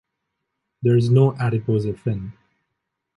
[0.81, 2.21] There s no adipose fin.